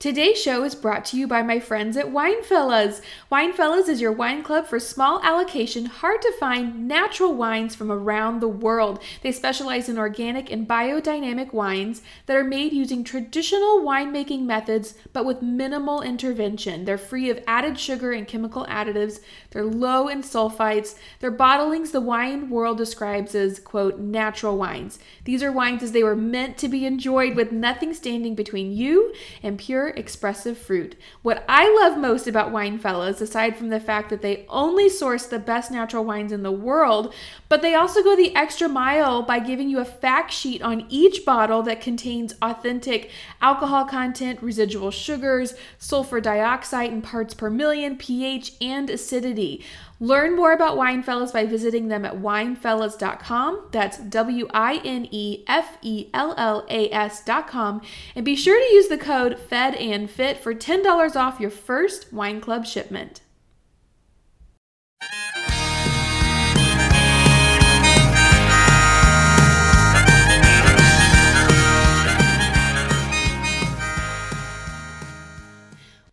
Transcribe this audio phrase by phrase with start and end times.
[0.00, 3.00] Today's show is brought to you by my friends at Winefellas.
[3.32, 8.38] Winefellas is your wine club for small allocation, hard to find natural wines from around
[8.38, 9.02] the world.
[9.22, 15.24] They specialize in organic and biodynamic wines that are made using traditional winemaking methods but
[15.24, 16.84] with minimal intervention.
[16.84, 19.18] They're free of added sugar and chemical additives.
[19.50, 20.94] They're low in sulfites.
[21.18, 25.00] Their bottlings the wine world describes as quote natural wines.
[25.24, 29.12] These are wines as they were meant to be enjoyed with nothing standing between you
[29.42, 30.96] and pure expressive fruit.
[31.22, 35.38] What I love most about Winefellas, aside from the fact that they only source the
[35.38, 37.14] best natural wines in the world,
[37.48, 41.24] but they also go the extra mile by giving you a fact sheet on each
[41.24, 48.52] bottle that contains authentic alcohol content, residual sugars, sulfur dioxide in parts per million, pH,
[48.60, 49.64] and acidity.
[50.00, 53.68] Learn more about Winefellas by visiting them at winefellas.com.
[53.72, 57.82] That's W I N E F E L L A S.com.
[58.14, 62.12] And be sure to use the code FED and FIT for $10 off your first
[62.12, 63.22] wine club shipment.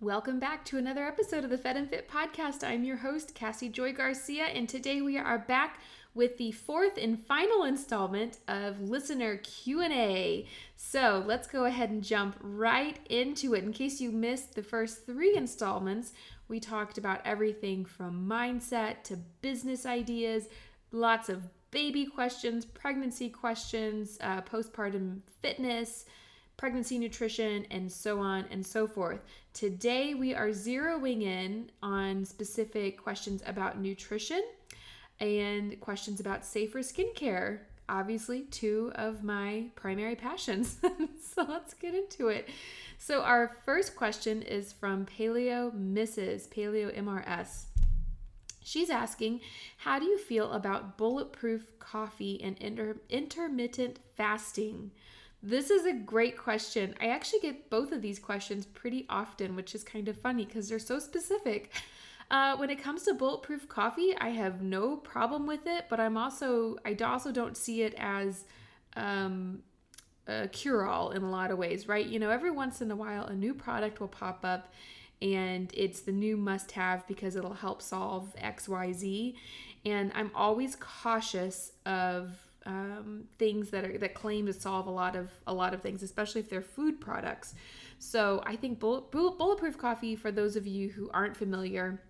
[0.05, 2.63] Welcome back to another episode of the Fed and Fit podcast.
[2.63, 5.79] I'm your host, Cassie Joy Garcia, and today we are back
[6.13, 10.45] with the fourth and final installment of listener Q&A.
[10.75, 13.63] So, let's go ahead and jump right into it.
[13.63, 16.13] In case you missed the first 3 installments,
[16.49, 20.49] we talked about everything from mindset to business ideas,
[20.91, 26.05] lots of baby questions, pregnancy questions, uh, postpartum fitness,
[26.57, 29.19] pregnancy nutrition, and so on and so forth.
[29.53, 34.43] Today, we are zeroing in on specific questions about nutrition
[35.19, 37.59] and questions about safer skincare.
[37.87, 40.77] Obviously, two of my primary passions.
[41.35, 42.49] so let's get into it.
[42.97, 46.47] So, our first question is from Paleo Mrs.
[46.49, 47.65] Paleo MRS.
[48.65, 49.41] She's asking,
[49.77, 54.89] How do you feel about bulletproof coffee and inter- intermittent fasting?
[55.44, 56.96] This is a great question.
[57.00, 60.69] I actually get both of these questions pretty often, which is kind of funny because
[60.69, 61.72] they're so specific.
[62.31, 66.18] Uh, when it comes to bulletproof coffee, I have no problem with it, but I'm
[66.18, 68.45] also I also don't see it as
[68.95, 69.62] um,
[70.25, 72.06] a cure-all in a lot of ways, right?
[72.06, 74.74] You know, every once in a while, a new product will pop up,
[75.22, 79.35] and it's the new must-have because it'll help solve X, Y, Z,
[79.85, 85.15] and I'm always cautious of um, things that are that claim to solve a lot
[85.15, 87.53] of a lot of things, especially if they're food products.
[87.99, 92.01] So I think bullet, bulletproof coffee, for those of you who aren't familiar,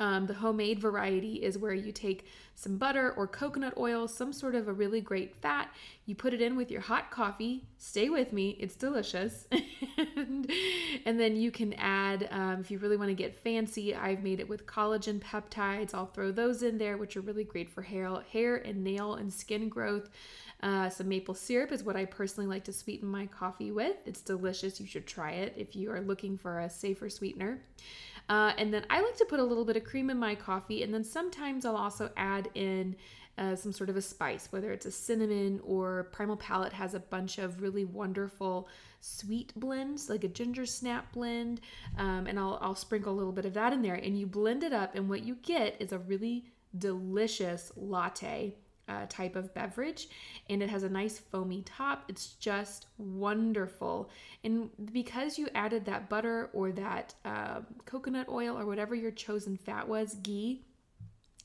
[0.00, 4.54] um, the homemade variety is where you take some butter or coconut oil, some sort
[4.54, 5.72] of a really great fat.
[6.06, 7.64] You put it in with your hot coffee.
[7.78, 9.46] Stay with me, it's delicious.
[10.16, 10.50] and,
[11.04, 14.40] and, then you can add, um, if you really want to get fancy, I've made
[14.40, 15.94] it with collagen peptides.
[15.94, 19.32] I'll throw those in there, which are really great for hair, hair and nail and
[19.32, 20.08] skin growth.
[20.62, 23.96] Uh, some maple syrup is what I personally like to sweeten my coffee with.
[24.06, 24.80] It's delicious.
[24.80, 27.60] You should try it if you are looking for a safer sweetener.
[28.28, 30.82] Uh, and then I like to put a little bit of cream in my coffee,
[30.82, 32.96] and then sometimes I'll also add in
[33.36, 37.00] uh, some sort of a spice, whether it's a cinnamon or Primal Palette has a
[37.00, 38.68] bunch of really wonderful
[39.00, 41.60] sweet blends, like a ginger snap blend,
[41.98, 43.94] um, and I'll, I'll sprinkle a little bit of that in there.
[43.94, 46.44] And you blend it up, and what you get is a really
[46.78, 48.56] delicious latte
[48.88, 50.08] uh, type of beverage
[50.48, 52.04] and it has a nice foamy top.
[52.08, 54.10] It's just wonderful.
[54.42, 59.56] And because you added that butter or that uh, coconut oil or whatever your chosen
[59.56, 60.62] fat was, ghee,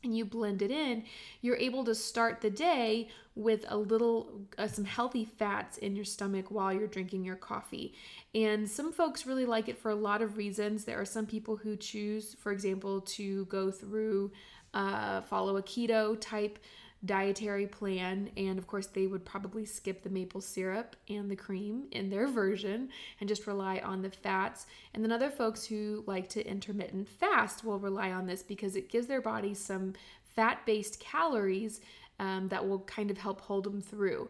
[0.04, 1.04] and you blend it in,
[1.42, 6.06] you're able to start the day with a little, uh, some healthy fats in your
[6.06, 7.94] stomach while you're drinking your coffee.
[8.34, 10.86] And some folks really like it for a lot of reasons.
[10.86, 14.32] There are some people who choose, for example, to go through,
[14.74, 16.60] uh, follow a keto type
[17.06, 18.30] dietary plan.
[18.36, 22.28] And of course, they would probably skip the maple syrup and the cream in their
[22.28, 22.90] version
[23.20, 24.66] and just rely on the fats.
[24.94, 28.90] And then other folks who like to intermittent fast will rely on this because it
[28.90, 29.94] gives their body some
[30.36, 31.82] fat based calories
[32.20, 34.30] um, that will kind of help hold them through.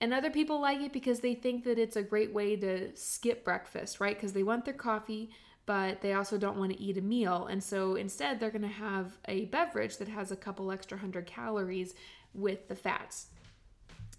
[0.00, 3.44] And other people like it because they think that it's a great way to skip
[3.44, 4.16] breakfast, right?
[4.16, 5.30] Because they want their coffee,
[5.66, 7.46] but they also don't want to eat a meal.
[7.46, 11.26] And so instead, they're going to have a beverage that has a couple extra hundred
[11.26, 11.94] calories
[12.34, 13.28] with the fats.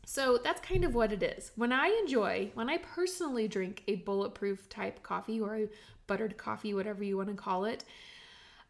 [0.05, 1.51] So that's kind of what it is.
[1.55, 5.67] When I enjoy, when I personally drink a bulletproof type coffee or a
[6.07, 7.83] buttered coffee, whatever you want to call it,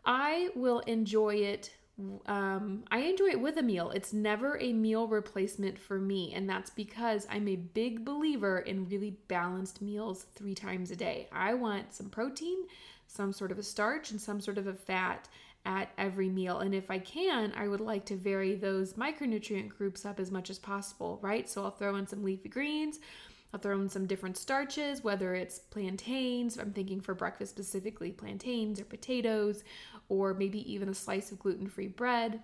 [0.06, 1.72] I will enjoy it
[2.25, 3.92] um, I enjoy it with a meal.
[3.92, 6.33] It's never a meal replacement for me.
[6.33, 11.30] And that's because I'm a big believer in really balanced meals three times a day.
[11.31, 12.57] I want some protein,
[13.07, 15.30] some sort of a starch, and some sort of a fat
[15.65, 16.59] at every meal.
[16.59, 20.50] And if I can, I would like to vary those micronutrient groups up as much
[20.50, 21.50] as possible, right?
[21.50, 23.00] So I'll throw in some leafy greens.
[23.56, 28.81] I'll throw in some different starches, whether it's plantains, I'm thinking for breakfast specifically plantains
[28.81, 29.63] or potatoes,
[30.10, 32.42] or maybe even a slice of gluten free bread.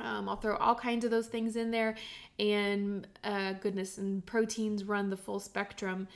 [0.00, 1.96] Um, I'll throw all kinds of those things in there,
[2.38, 6.08] and uh, goodness, and proteins run the full spectrum.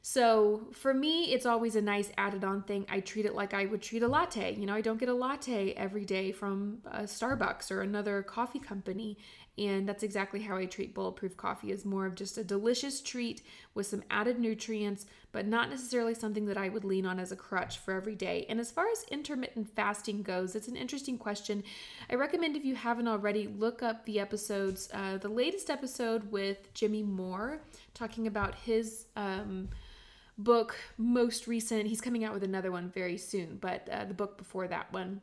[0.00, 2.86] So for me, it's always a nice added on thing.
[2.88, 4.54] I treat it like I would treat a latte.
[4.54, 8.60] You know, I don't get a latte every day from a Starbucks or another coffee
[8.60, 9.18] company.
[9.58, 13.42] And that's exactly how I treat bulletproof coffee is more of just a delicious treat
[13.74, 17.36] with some added nutrients, but not necessarily something that I would lean on as a
[17.36, 18.46] crutch for every day.
[18.48, 21.62] And as far as intermittent fasting goes, it's an interesting question.
[22.10, 26.72] I recommend if you haven't already, look up the episodes, uh, the latest episode with
[26.74, 27.60] Jimmy Moore,
[27.94, 29.68] talking about his um,
[30.38, 31.86] book, most recent.
[31.86, 35.20] He's coming out with another one very soon, but uh, the book before that one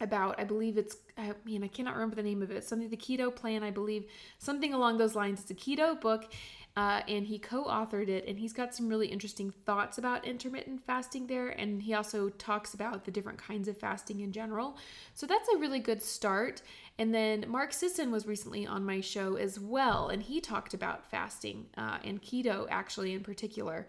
[0.00, 2.96] about i believe it's i mean i cannot remember the name of it something the
[2.96, 4.04] keto plan i believe
[4.38, 6.30] something along those lines it's a keto book
[6.76, 11.26] uh, and he co-authored it and he's got some really interesting thoughts about intermittent fasting
[11.26, 14.76] there and he also talks about the different kinds of fasting in general.
[15.14, 16.60] So that's a really good start.
[16.98, 21.10] And then mark sisson was recently on my show as well and he talked about
[21.10, 23.88] fasting uh, and keto actually in particular.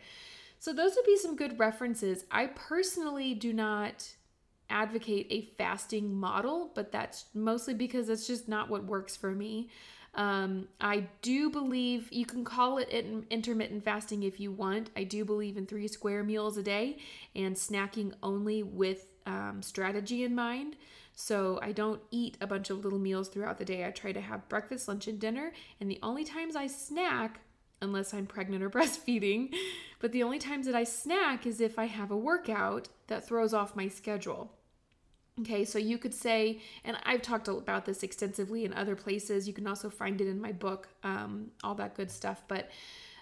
[0.60, 2.24] So those would be some good references.
[2.32, 4.10] I personally do not
[4.70, 9.70] advocate a fasting model, but that's mostly because that's just not what works for me.
[10.18, 12.90] Um, I do believe you can call it
[13.30, 14.90] intermittent fasting if you want.
[14.98, 16.98] I do believe in three square meals a day
[17.36, 20.76] and snacking only with um, strategy in mind.
[21.14, 23.86] So I don't eat a bunch of little meals throughout the day.
[23.86, 25.54] I try to have breakfast, lunch, and dinner.
[25.80, 27.40] And the only times I snack,
[27.82, 29.54] unless I'm pregnant or breastfeeding,
[30.00, 33.54] but the only times that I snack is if I have a workout that throws
[33.54, 34.57] off my schedule.
[35.42, 39.48] Okay, so you could say, and I've talked about this extensively in other places.
[39.48, 42.42] You can also find it in my book, um, all that good stuff.
[42.48, 42.72] But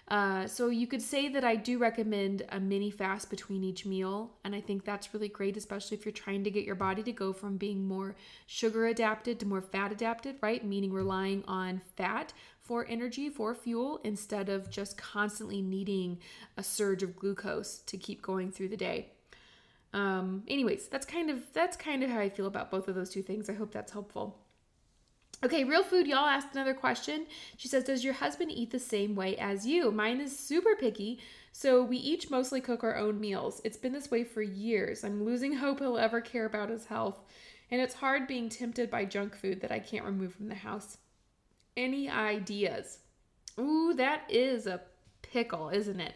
[0.08, 4.32] uh, so you could say that I do recommend a mini fast between each meal.
[4.44, 7.12] And I think that's really great, especially if you're trying to get your body to
[7.12, 8.16] go from being more
[8.46, 10.64] sugar adapted to more fat adapted, right?
[10.64, 12.32] Meaning relying on fat
[12.62, 16.18] for energy, for fuel, instead of just constantly needing
[16.56, 19.10] a surge of glucose to keep going through the day.
[19.96, 23.08] Um, anyways, that's kind of that's kind of how I feel about both of those
[23.08, 23.48] two things.
[23.48, 24.38] I hope that's helpful.
[25.42, 27.26] Okay, real food, y'all asked another question.
[27.56, 29.90] She says, Does your husband eat the same way as you?
[29.90, 31.18] Mine is super picky,
[31.50, 33.62] so we each mostly cook our own meals.
[33.64, 35.02] It's been this way for years.
[35.02, 37.18] I'm losing hope he'll ever care about his health,
[37.70, 40.98] and it's hard being tempted by junk food that I can't remove from the house.
[41.74, 42.98] Any ideas?
[43.58, 44.82] Ooh, that is a
[45.22, 46.14] pickle, isn't it?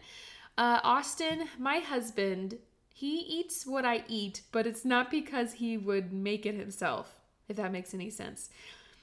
[0.55, 2.59] Uh, Austin, my husband
[3.01, 7.15] he eats what I eat, but it's not because he would make it himself,
[7.49, 8.51] if that makes any sense.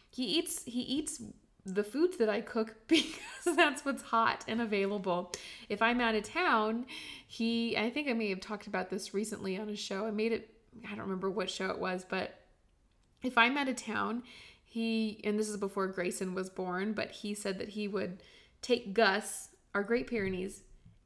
[0.09, 1.21] He eats he eats
[1.65, 5.33] the foods that I cook because that's what's hot and available.
[5.69, 6.87] If I'm out of town,
[7.27, 10.06] he I think I may have talked about this recently on a show.
[10.06, 10.49] I made it
[10.87, 12.39] I don't remember what show it was, but
[13.25, 14.23] if I'm out of town,
[14.65, 18.23] he and this is before Grayson was born, but he said that he would
[18.62, 20.62] take Gus, our Great Pyrenees,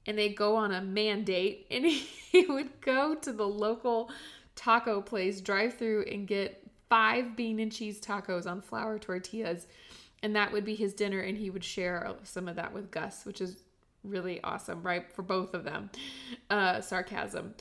[0.06, 4.10] and they go on a man date and he would go to the local
[4.54, 9.66] taco place drive through and get five bean and cheese tacos on flour tortillas
[10.22, 13.24] and that would be his dinner and he would share some of that with gus
[13.24, 13.56] which is
[14.04, 15.10] really awesome right?
[15.12, 15.90] For both of them.
[16.50, 17.54] Uh sarcasm.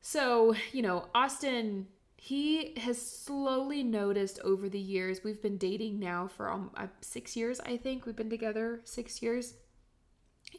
[0.00, 1.86] So you know austin
[2.18, 7.36] he has slowly noticed over the years we've been dating now for um, uh, six
[7.36, 8.06] years i think.
[8.06, 9.54] We've been together six years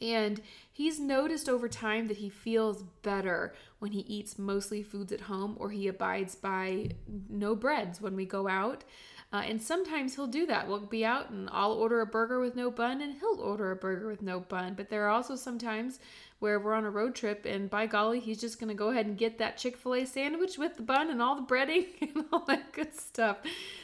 [0.00, 0.40] and
[0.72, 5.56] he's noticed over time that he feels better when he eats mostly foods at home
[5.58, 6.90] or he abides by
[7.28, 8.84] no breads when we go out.
[9.30, 10.66] Uh, and sometimes he'll do that.
[10.66, 13.76] We'll be out and I'll order a burger with no bun and he'll order a
[13.76, 14.72] burger with no bun.
[14.74, 16.00] But there are also sometimes
[16.38, 19.04] where we're on a road trip and by golly, he's just going to go ahead
[19.04, 22.24] and get that Chick fil A sandwich with the bun and all the breading and
[22.32, 23.38] all that good stuff.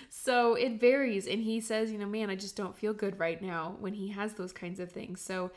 [0.08, 1.26] So it varies.
[1.26, 4.08] And he says, you know, man, I just don't feel good right now when he
[4.08, 5.20] has those kinds of things.
[5.20, 5.50] So,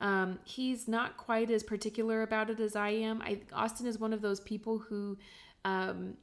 [0.00, 3.22] um, he's not quite as particular about it as I am.
[3.22, 5.18] I, Austin is one of those people who
[5.64, 6.16] um,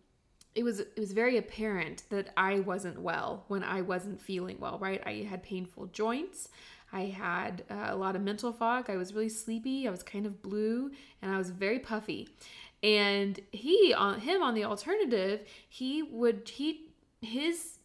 [0.53, 4.77] it was it was very apparent that I wasn't well when I wasn't feeling well.
[4.79, 6.49] Right, I had painful joints.
[6.93, 8.89] I had uh, a lot of mental fog.
[8.89, 9.87] I was really sleepy.
[9.87, 12.27] I was kind of blue, and I was very puffy.
[12.83, 16.89] And he on him on the alternative, he would he
[17.21, 17.77] his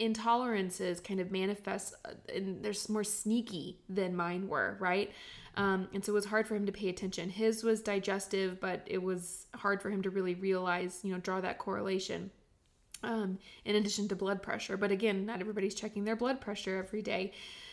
[0.00, 5.12] intolerances kind of manifest uh, and they're more sneaky than mine were, right?
[5.56, 7.30] Um, and so it was hard for him to pay attention.
[7.30, 11.40] His was digestive, but it was hard for him to really realize, you know, draw
[11.40, 12.30] that correlation.
[13.02, 14.78] Um, in addition to blood pressure.
[14.78, 17.32] But again, not everybody's checking their blood pressure every day.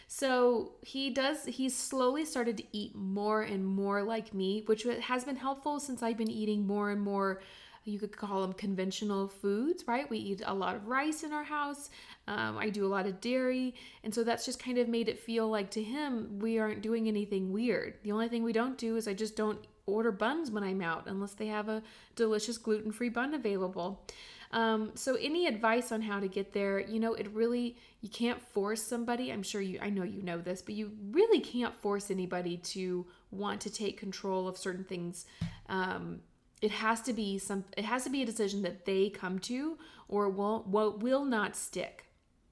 [0.09, 5.23] So he does, he's slowly started to eat more and more like me, which has
[5.23, 7.41] been helpful since I've been eating more and more
[7.83, 10.09] you could call them conventional foods, right?
[10.09, 11.89] We eat a lot of rice in our house.
[12.31, 13.75] Um, I do a lot of dairy.
[14.05, 17.09] And so that's just kind of made it feel like to him, we aren't doing
[17.09, 17.95] anything weird.
[18.03, 21.03] The only thing we don't do is I just don't order buns when I'm out
[21.07, 21.83] unless they have a
[22.15, 24.05] delicious gluten free bun available.
[24.53, 28.41] Um, so any advice on how to get there, you know, it really you can't
[28.41, 29.31] force somebody.
[29.31, 33.05] I'm sure you I know you know this, but you really can't force anybody to
[33.31, 35.25] want to take control of certain things.
[35.67, 36.21] Um,
[36.61, 39.77] it has to be some it has to be a decision that they come to
[40.07, 42.05] or will will not stick,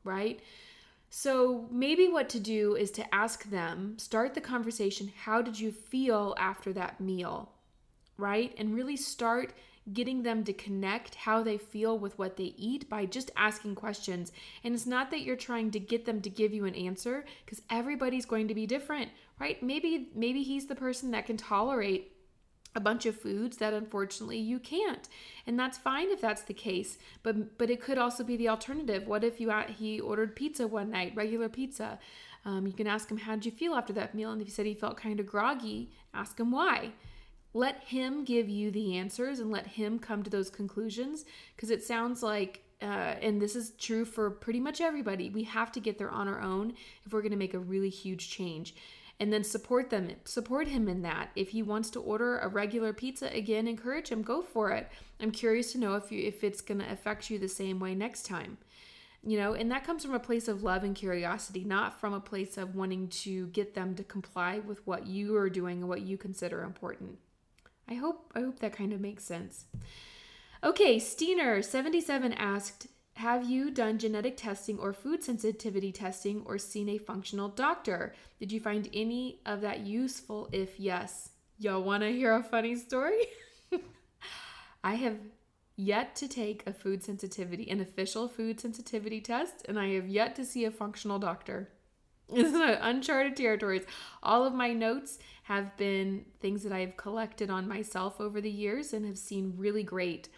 [0.10, 0.40] right?
[1.10, 5.72] So maybe what to do is to ask them, start the conversation, how did you
[5.72, 7.52] feel after that meal?
[8.18, 8.54] Right?
[8.58, 9.54] And really start
[9.94, 14.32] getting them to connect how they feel with what they eat by just asking questions.
[14.64, 17.62] And it's not that you're trying to get them to give you an answer because
[17.70, 19.62] everybody's going to be different, right?
[19.64, 22.12] Maybe maybe he's the person that can tolerate
[22.76, 25.10] a bunch of foods that unfortunately you can't.
[25.48, 29.08] And that's fine if that's the case but but it could also be the alternative.
[29.08, 32.00] What if you he ordered pizza one night regular pizza?
[32.46, 34.32] Um, you can ask him how did you feel after that meal?
[34.32, 36.92] And if he said he felt kind of groggy ask him why.
[37.54, 41.84] Let him give you the answers and let him come to those conclusions because it
[41.84, 45.30] sounds like uh, and this is true for pretty much everybody.
[45.30, 46.74] We have to get there on our own
[47.06, 48.74] if we're going to make a really huge change
[49.20, 51.30] and then support them support him in that.
[51.36, 54.22] If he wants to order a regular pizza again encourage him.
[54.22, 54.90] Go for it.
[55.20, 57.96] I'm curious to know if you if it's going to affect you the same way
[57.96, 58.58] next time.
[59.22, 62.22] You know and that comes from a place of love and curiosity not from a
[62.22, 66.02] place of wanting to get them to comply with what you are doing and what
[66.02, 67.18] you consider important.
[67.90, 69.66] I hope i hope that kind of makes sense.
[70.64, 72.88] Okay steiner 77 asked
[73.20, 78.14] have you done genetic testing or food sensitivity testing or seen a functional doctor?
[78.40, 80.48] Did you find any of that useful?
[80.54, 83.20] If yes, y'all want to hear a funny story?
[84.86, 85.18] I have
[85.76, 90.34] yet to take a food sensitivity, an official food sensitivity test, and I have yet
[90.38, 91.70] to see a functional doctor.
[92.34, 93.84] This is uncharted territories.
[94.24, 98.94] All of my notes have been things that I've collected on myself over the years
[98.94, 100.30] and have seen really great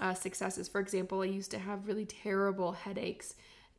[0.00, 0.68] uh, successes.
[0.68, 3.34] For example, I used to have really terrible headaches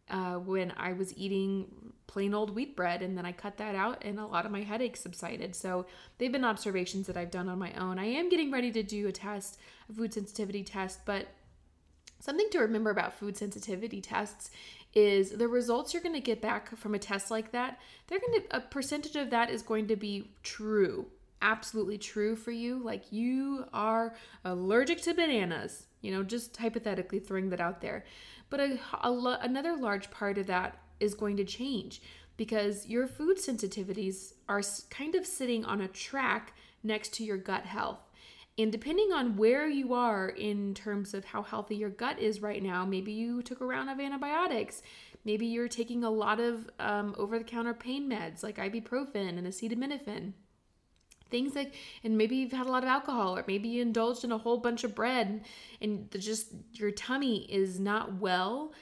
[0.09, 4.03] uh, when I was eating plain old wheat bread, and then I cut that out,
[4.03, 5.55] and a lot of my headaches subsided.
[5.55, 5.85] So
[6.17, 7.97] they've been observations that I've done on my own.
[7.97, 9.57] I am getting ready to do a test,
[9.89, 11.27] a food sensitivity test, but
[12.19, 14.51] something to remember about food sensitivity tests
[14.93, 18.41] is the results you're going to get back from a test like that they're going
[18.41, 21.07] to a percentage of that is going to be true
[21.41, 24.13] absolutely true for you like you are
[24.45, 28.03] allergic to bananas you know, just hypothetically throwing that out there.
[28.49, 32.01] But a, a, another large part of that is going to change
[32.37, 37.65] because your food sensitivities are kind of sitting on a track next to your gut
[37.65, 37.99] health.
[38.57, 42.61] And depending on where you are in terms of how healthy your gut is right
[42.61, 44.81] now, maybe you took a round of antibiotics.
[45.23, 49.47] Maybe you're taking a lot of um, over the counter pain meds like ibuprofen and
[49.47, 50.33] acetaminophen
[51.31, 51.73] things like
[52.03, 54.57] and maybe you've had a lot of alcohol or maybe you indulged in a whole
[54.57, 55.43] bunch of bread
[55.81, 58.73] and, just your tummy is not well.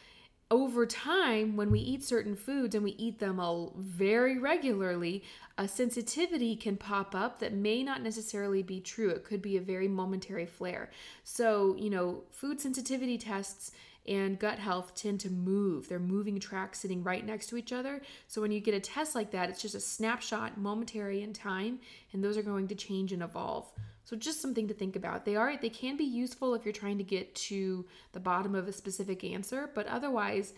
[0.51, 5.24] Over time when we eat certain foods and we eat them all very regularly
[5.60, 9.10] a sensitivity can pop up that may not necessarily be true.
[9.10, 10.89] It could be a very momentary flare.
[11.24, 13.72] So you know food sensitivity tests
[14.10, 15.88] and gut health tend to move.
[15.88, 18.01] They're moving tracks sitting right next to each other.
[18.28, 21.80] So when you get a test like that, it's just a snapshot, momentary in time,
[22.12, 23.72] and those are going to change and evolve.
[24.04, 25.24] So just something to think about.
[25.24, 28.68] They are they can be useful if you're trying to get to the bottom of
[28.68, 30.54] a specific answer, but otherwise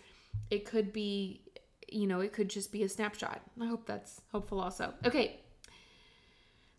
[0.50, 1.42] it could be
[1.90, 3.42] you know, it could just be a snapshot.
[3.60, 4.94] I hope that's helpful also.
[5.04, 5.40] Okay,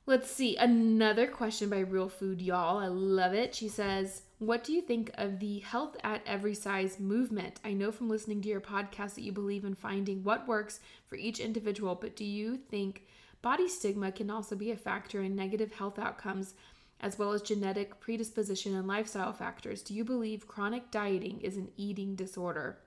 [0.05, 0.57] Let's see.
[0.57, 2.77] Another question by Real Food Y'all.
[2.77, 3.55] I love it.
[3.55, 7.61] She says, What do you think of the health at every size movement?
[7.63, 11.15] I know from listening to your podcast that you believe in finding what works for
[11.15, 13.03] each individual, but do you think
[13.41, 16.53] body stigma can also be a factor in negative health outcomes
[16.99, 19.81] as well as genetic predisposition and lifestyle factors?
[19.81, 22.77] Do you believe chronic dieting is an eating disorder?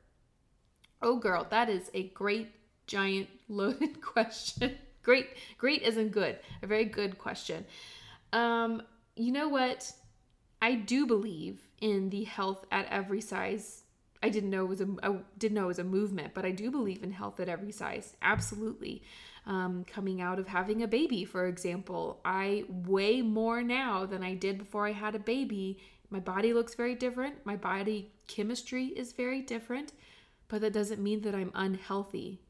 [1.00, 2.48] Oh, girl, that is a great,
[2.86, 4.76] giant, loaded question.
[5.06, 6.38] Great, great isn't good.
[6.62, 7.64] A very good question.
[8.32, 8.82] Um,
[9.14, 9.92] you know what?
[10.60, 13.84] I do believe in the health at every size
[14.22, 16.50] I didn't know it was a I didn't know it was a movement, but I
[16.50, 18.16] do believe in health at every size.
[18.22, 19.02] Absolutely.
[19.46, 24.34] Um, coming out of having a baby, for example, I weigh more now than I
[24.34, 25.78] did before I had a baby.
[26.10, 27.46] My body looks very different.
[27.46, 29.92] My body chemistry is very different,
[30.48, 32.40] but that doesn't mean that I'm unhealthy,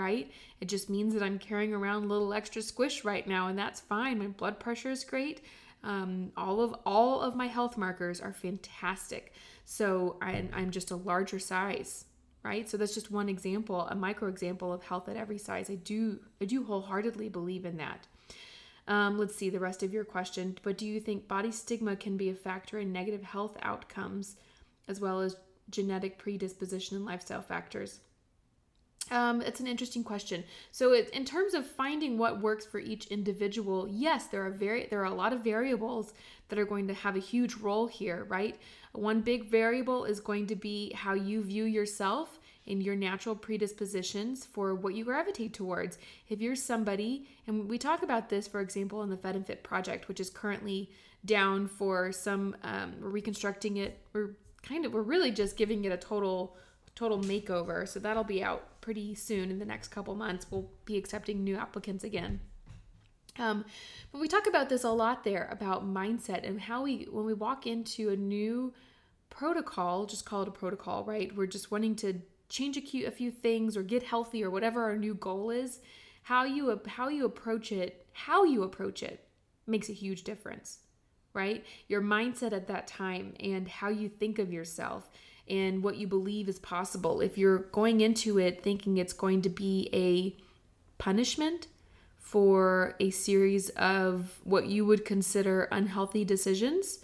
[0.00, 0.30] right?
[0.60, 3.80] It just means that I'm carrying around a little extra squish right now, and that's
[3.80, 4.18] fine.
[4.18, 5.42] My blood pressure is great.
[5.82, 9.32] Um, all of all of my health markers are fantastic.
[9.64, 12.06] So I, I'm just a larger size,
[12.42, 12.68] right?
[12.68, 15.70] So that's just one example, a micro example of health at every size.
[15.70, 18.06] I do I do wholeheartedly believe in that.
[18.88, 20.58] Um, let's see the rest of your question.
[20.62, 24.36] But do you think body stigma can be a factor in negative health outcomes,
[24.88, 25.36] as well as
[25.70, 28.00] genetic predisposition and lifestyle factors?
[29.10, 30.44] Um, it's an interesting question.
[30.70, 34.86] So, it, in terms of finding what works for each individual, yes, there are very
[34.88, 36.12] there are a lot of variables
[36.48, 38.58] that are going to have a huge role here, right?
[38.92, 44.44] One big variable is going to be how you view yourself and your natural predispositions
[44.46, 45.98] for what you gravitate towards.
[46.28, 49.62] If you're somebody, and we talk about this, for example, in the Fed and Fit
[49.62, 50.90] project, which is currently
[51.24, 53.98] down for some, um, reconstructing it.
[54.12, 56.56] We're kind of, we're really just giving it a total
[56.96, 57.88] total makeover.
[57.88, 60.46] So that'll be out pretty soon in the next couple months.
[60.50, 62.40] We'll be accepting new applicants again.
[63.38, 63.64] Um,
[64.12, 67.34] but we talk about this a lot there about mindset and how we, when we
[67.34, 68.74] walk into a new
[69.30, 71.34] protocol, just call it a protocol, right?
[71.34, 74.82] We're just wanting to change a few, a few things or get healthy or whatever
[74.82, 75.80] our new goal is.
[76.22, 79.26] How you how you approach it, how you approach it
[79.66, 80.80] makes a huge difference,
[81.32, 81.64] right?
[81.88, 85.08] Your mindset at that time and how you think of yourself
[85.50, 87.20] and what you believe is possible.
[87.20, 90.40] If you're going into it thinking it's going to be a
[91.02, 91.66] punishment
[92.18, 97.00] for a series of what you would consider unhealthy decisions,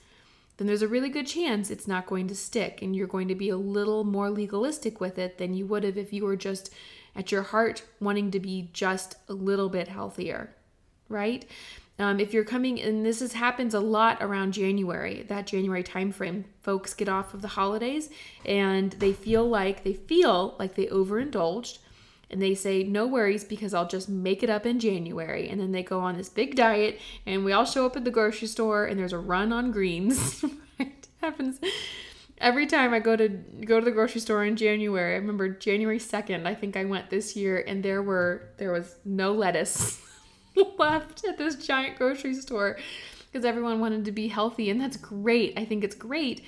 [0.57, 3.35] then there's a really good chance it's not going to stick and you're going to
[3.35, 6.73] be a little more legalistic with it than you would have if you were just
[7.15, 10.55] at your heart wanting to be just a little bit healthier,
[11.09, 11.47] right?
[11.99, 16.45] Um, if you're coming, and this is, happens a lot around January, that January timeframe,
[16.61, 18.11] folks get off of the holidays
[18.45, 21.79] and they feel like they feel like they overindulged,
[22.31, 25.73] and they say no worries because I'll just make it up in January, and then
[25.73, 28.85] they go on this big diet, and we all show up at the grocery store,
[28.85, 30.45] and there's a run on greens.
[30.79, 31.61] it happens
[32.39, 35.15] every time I go to go to the grocery store in January.
[35.15, 38.97] I remember January second, I think I went this year, and there were there was
[39.05, 40.03] no lettuce.
[40.79, 42.79] left at this giant grocery store
[43.31, 45.59] because everyone wanted to be healthy and that's great.
[45.59, 46.43] I think it's great.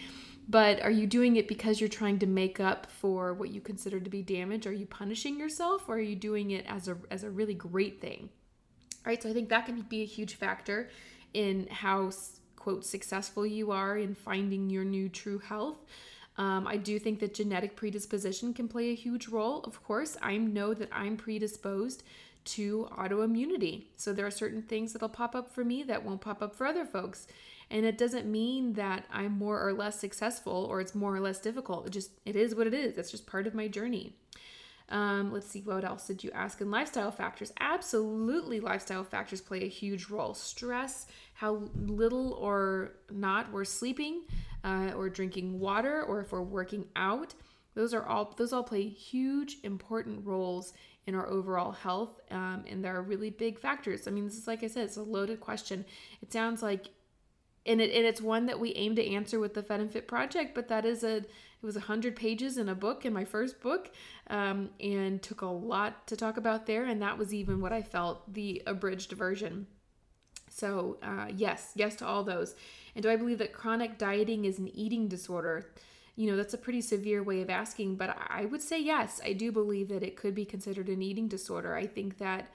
[0.51, 4.01] But are you doing it because you're trying to make up for what you consider
[4.01, 4.67] to be damage?
[4.67, 8.01] Are you punishing yourself or are you doing it as a as a really great
[8.01, 8.31] thing?
[9.05, 10.89] All right, So I think that can be a huge factor
[11.35, 12.11] in how
[12.57, 15.85] quote successful you are in finding your new true health.
[16.39, 19.61] Um, I do think that genetic predisposition can play a huge role.
[19.65, 22.05] Of course, I know that I'm predisposed
[22.49, 23.85] to autoimmunity.
[23.97, 26.67] So there are certain things that'll pop up for me that won't pop up for
[26.67, 27.27] other folks.
[27.71, 31.39] And it doesn't mean that I'm more or less successful or it's more or less
[31.39, 31.87] difficult.
[31.87, 32.97] It just it is what it is.
[32.97, 34.15] It's just part of my journey.
[34.91, 36.61] Um, let's see, what else did you ask?
[36.63, 37.53] And lifestyle factors.
[37.61, 40.33] Absolutely, lifestyle factors play a huge role.
[40.33, 44.23] Stress, how little or not we're sleeping,
[44.65, 47.35] uh, or drinking water, or if we're working out.
[47.79, 50.73] Those are all those all play huge important roles
[51.07, 52.21] in our overall health.
[52.29, 54.09] Um, and there are really big factors.
[54.09, 55.85] I mean, this is like I said, it's a loaded question.
[56.21, 56.87] It sounds like,
[57.65, 60.09] and, it, and it's one that we aim to answer with the Fed and Fit
[60.09, 61.27] project, but that is a, it
[61.63, 63.93] was a hundred pages in a book in my first book,
[64.29, 66.85] um, and took a lot to talk about there.
[66.85, 69.69] And that was even what I felt the abridged version.
[70.51, 72.57] So, uh, yes, yes to all those.
[72.97, 75.71] And do I believe that chronic dieting is an eating disorder?
[76.19, 79.33] You know, that's a pretty severe way of asking, but I would say yes, I
[79.35, 81.77] do believe that it could be considered an eating disorder.
[81.77, 82.49] I think that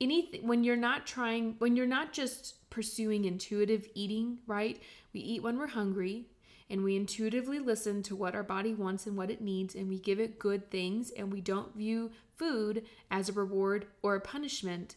[0.00, 4.80] anything when you're not trying when you're not just pursuing intuitive eating, right?
[5.12, 6.26] We eat when we're hungry
[6.70, 9.98] and we intuitively listen to what our body wants and what it needs and we
[9.98, 14.94] give it good things and we don't view food as a reward or a punishment,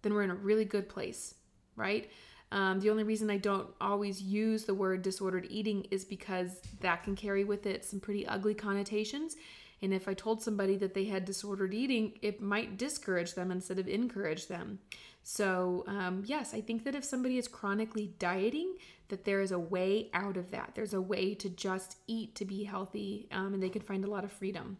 [0.00, 1.34] then we're in a really good place,
[1.76, 2.10] right?
[2.54, 7.02] Um, the only reason I don't always use the word disordered eating is because that
[7.02, 9.34] can carry with it some pretty ugly connotations.
[9.82, 13.80] And if I told somebody that they had disordered eating, it might discourage them instead
[13.80, 14.78] of encourage them.
[15.24, 18.76] So, um, yes, I think that if somebody is chronically dieting,
[19.08, 20.72] that there is a way out of that.
[20.76, 24.10] There's a way to just eat to be healthy, um, and they can find a
[24.10, 24.76] lot of freedom.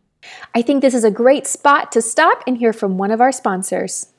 [0.55, 3.33] I think this is a great spot to stop and hear from one of our
[3.33, 4.14] sponsors.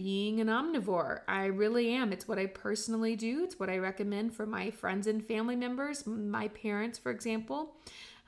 [0.02, 1.20] being an omnivore.
[1.28, 2.14] I really am.
[2.14, 6.08] It's what I personally do, it's what I recommend for my friends and family members,
[6.08, 7.76] my parents, for example,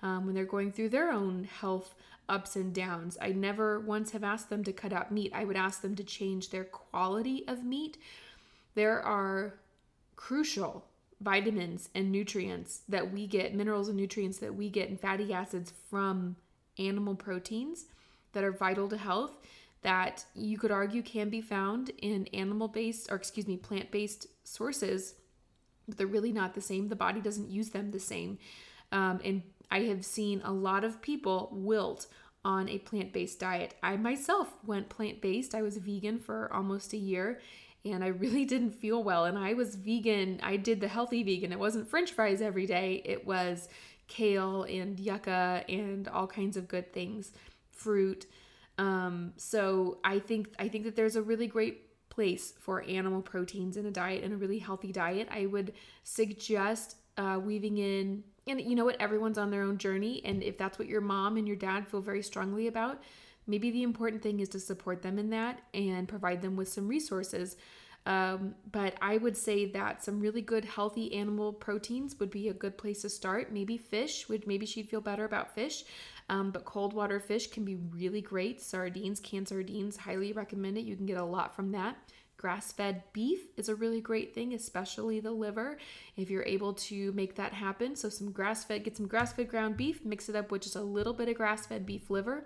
[0.03, 1.95] um, when they're going through their own health
[2.27, 3.17] ups and downs.
[3.21, 5.31] I never once have asked them to cut out meat.
[5.33, 7.97] I would ask them to change their quality of meat.
[8.75, 9.53] There are
[10.17, 10.83] crucial
[11.21, 15.71] vitamins and nutrients that we get, minerals and nutrients that we get, and fatty acids
[15.89, 16.35] from
[16.77, 17.85] animal proteins
[18.33, 19.37] that are vital to health
[19.83, 24.27] that you could argue can be found in animal based, or excuse me, plant based
[24.43, 25.15] sources,
[25.87, 26.87] but they're really not the same.
[26.87, 28.37] The body doesn't use them the same.
[28.91, 32.07] Um, and I have seen a lot of people wilt
[32.43, 33.75] on a plant based diet.
[33.81, 37.39] I myself went plant based, I was vegan for almost a year.
[37.83, 39.25] And I really didn't feel well.
[39.25, 40.39] And I was vegan.
[40.43, 41.51] I did the healthy vegan.
[41.51, 43.01] It wasn't french fries every day.
[43.05, 43.69] It was
[44.07, 47.31] kale and yucca and all kinds of good things,
[47.71, 48.27] fruit.
[48.81, 53.77] Um, so I think I think that there's a really great place for animal proteins
[53.77, 55.27] in a diet and a really healthy diet.
[55.31, 60.21] I would suggest uh, weaving in, and you know what, everyone's on their own journey,
[60.25, 63.03] and if that's what your mom and your dad feel very strongly about,
[63.45, 66.87] maybe the important thing is to support them in that and provide them with some
[66.87, 67.57] resources.
[68.07, 72.53] Um, but I would say that some really good healthy animal proteins would be a
[72.53, 73.53] good place to start.
[73.53, 75.83] Maybe fish would maybe she'd feel better about fish.
[76.31, 78.61] Um, but cold water fish can be really great.
[78.61, 80.85] Sardines, canned sardines, highly recommend it.
[80.85, 81.97] You can get a lot from that.
[82.37, 85.77] Grass fed beef is a really great thing, especially the liver,
[86.15, 87.97] if you're able to make that happen.
[87.97, 90.77] So, some grass fed, get some grass fed ground beef, mix it up with just
[90.77, 92.45] a little bit of grass fed beef liver.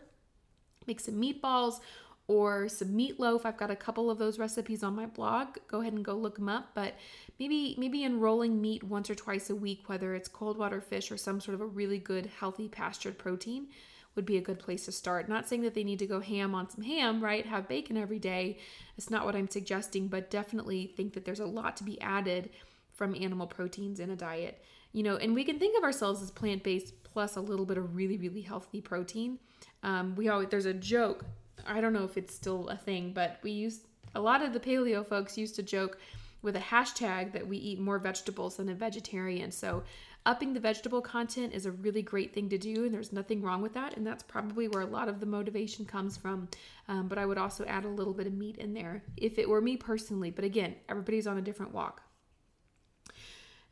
[0.88, 1.80] Make some meatballs
[2.28, 3.46] or some meatloaf.
[3.46, 5.58] I've got a couple of those recipes on my blog.
[5.68, 6.70] Go ahead and go look them up.
[6.74, 6.96] But
[7.40, 11.18] maybe maybe enrolling meat once or twice a week, whether it's cold water fish or
[11.18, 13.68] some sort of a really good healthy pastured protein,
[14.16, 15.30] would be a good place to start.
[15.30, 17.46] Not saying that they need to go ham on some ham, right?
[17.46, 18.58] Have bacon every day.
[18.98, 22.50] It's not what I'm suggesting, but definitely think that there's a lot to be added
[22.94, 24.64] from animal proteins in a diet.
[24.94, 27.78] You know, and we can think of ourselves as plant based plus a little bit
[27.78, 29.38] of really, really healthy protein.
[29.84, 31.26] Um, we always there's a joke
[31.66, 34.60] I don't know if it's still a thing, but we used a lot of the
[34.60, 35.98] paleo folks used to joke
[36.42, 39.52] with a hashtag that we eat more vegetables than a vegetarian.
[39.52, 39.84] So
[40.26, 43.62] upping the vegetable content is a really great thing to do, and there's nothing wrong
[43.62, 43.98] with that.
[43.98, 46.48] And that's probably where a lot of the motivation comes from.
[46.88, 49.50] Um, but I would also add a little bit of meat in there if it
[49.50, 50.32] were me personally.
[50.32, 52.02] But again, everybody's on a different walk.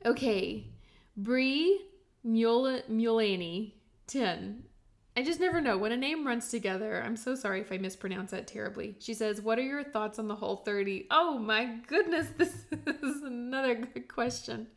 [0.06, 0.66] Okay,
[1.16, 1.80] Brie
[2.26, 3.72] Mulani
[4.08, 4.64] 10
[5.16, 5.78] I just never know.
[5.78, 8.96] When a name runs together, I'm so sorry if I mispronounce that terribly.
[9.00, 11.08] She says, What are your thoughts on the whole 30?
[11.12, 14.68] Oh my goodness, this is another good question.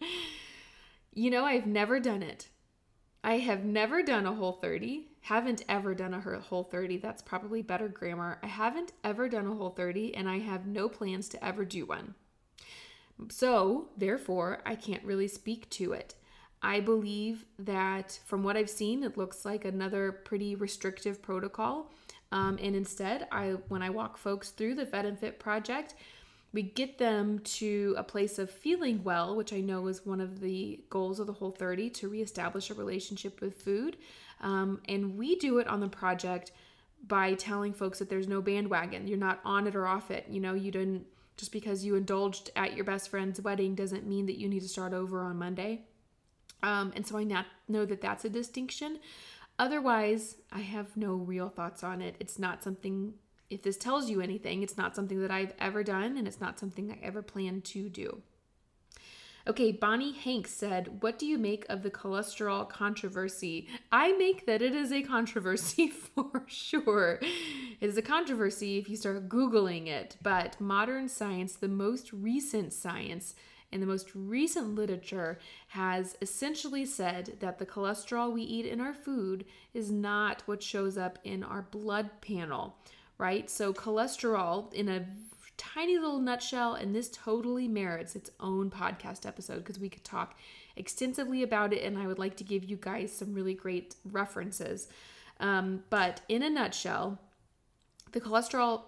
[1.14, 2.48] You know, I've never done it.
[3.24, 5.08] I have never done a whole 30.
[5.22, 6.98] Haven't ever done a whole 30.
[6.98, 8.38] That's probably better grammar.
[8.42, 11.86] I haven't ever done a whole 30, and I have no plans to ever do
[11.86, 12.14] one.
[13.30, 16.14] So, therefore, I can't really speak to it.
[16.62, 21.92] I believe that from what I've seen, it looks like another pretty restrictive protocol.
[22.32, 25.94] Um, and instead, I when I walk folks through the Fed and Fit project,
[26.52, 30.40] we get them to a place of feeling well, which I know is one of
[30.40, 33.96] the goals of the Whole 30 to reestablish a relationship with food.
[34.40, 36.52] Um, and we do it on the project
[37.06, 39.06] by telling folks that there's no bandwagon.
[39.06, 40.26] You're not on it or off it.
[40.30, 44.26] You know, you didn't just because you indulged at your best friend's wedding doesn't mean
[44.26, 45.82] that you need to start over on Monday.
[46.66, 48.98] Um, and so I not know that that's a distinction.
[49.56, 52.16] Otherwise, I have no real thoughts on it.
[52.18, 53.14] It's not something,
[53.48, 56.58] if this tells you anything, it's not something that I've ever done and it's not
[56.58, 58.20] something I ever plan to do.
[59.48, 63.68] Okay, Bonnie Hanks said, What do you make of the cholesterol controversy?
[63.92, 67.20] I make that it is a controversy for sure.
[67.80, 72.72] It is a controversy if you start Googling it, but modern science, the most recent
[72.72, 73.36] science,
[73.76, 78.94] in the most recent literature has essentially said that the cholesterol we eat in our
[78.94, 82.74] food is not what shows up in our blood panel,
[83.18, 83.50] right?
[83.50, 85.06] So, cholesterol, in a
[85.58, 90.38] tiny little nutshell, and this totally merits its own podcast episode because we could talk
[90.76, 94.88] extensively about it, and I would like to give you guys some really great references.
[95.38, 97.18] Um, but in a nutshell,
[98.12, 98.84] the cholesterol,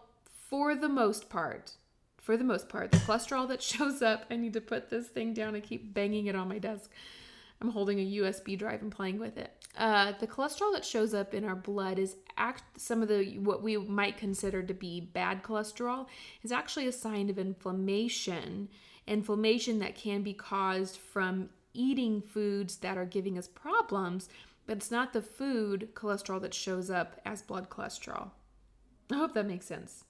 [0.48, 1.72] for the most part,
[2.29, 5.33] for the most part, the cholesterol that shows up, I need to put this thing
[5.33, 5.55] down.
[5.55, 6.91] I keep banging it on my desk.
[7.59, 9.51] I'm holding a USB drive and playing with it.
[9.79, 13.62] Uh, the cholesterol that shows up in our blood is act some of the what
[13.62, 16.07] we might consider to be bad cholesterol
[16.43, 18.69] is actually a sign of inflammation.
[19.07, 24.29] Inflammation that can be caused from eating foods that are giving us problems,
[24.67, 28.33] but it's not the food cholesterol that shows up as blood cholesterol.
[29.11, 30.05] I hope that makes sense.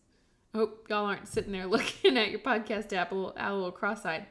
[0.54, 4.26] Hope y'all aren't sitting there looking at your podcast app a little, a little cross-eyed.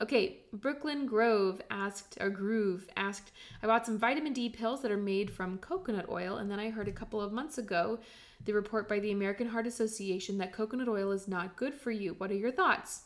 [0.00, 4.96] Okay, Brooklyn Grove asked, or Groove asked, I bought some vitamin D pills that are
[4.96, 7.98] made from coconut oil, and then I heard a couple of months ago
[8.44, 12.14] the report by the American Heart Association that coconut oil is not good for you.
[12.18, 13.02] What are your thoughts?